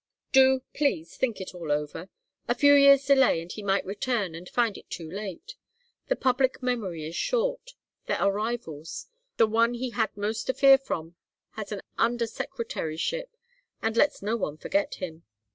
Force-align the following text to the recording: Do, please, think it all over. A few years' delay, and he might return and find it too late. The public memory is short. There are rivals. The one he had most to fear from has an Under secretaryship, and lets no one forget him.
Do, 0.31 0.63
please, 0.73 1.15
think 1.15 1.39
it 1.39 1.53
all 1.53 1.71
over. 1.71 2.09
A 2.47 2.55
few 2.55 2.73
years' 2.73 3.05
delay, 3.05 3.39
and 3.39 3.51
he 3.51 3.61
might 3.61 3.85
return 3.85 4.33
and 4.33 4.49
find 4.49 4.75
it 4.75 4.89
too 4.89 5.07
late. 5.07 5.53
The 6.07 6.15
public 6.15 6.63
memory 6.63 7.05
is 7.05 7.15
short. 7.15 7.75
There 8.07 8.17
are 8.17 8.31
rivals. 8.31 9.09
The 9.37 9.45
one 9.45 9.75
he 9.75 9.91
had 9.91 10.17
most 10.17 10.45
to 10.47 10.55
fear 10.55 10.79
from 10.79 11.17
has 11.51 11.71
an 11.71 11.83
Under 11.99 12.25
secretaryship, 12.25 13.37
and 13.83 13.95
lets 13.95 14.23
no 14.23 14.35
one 14.37 14.57
forget 14.57 14.95
him. 14.95 15.21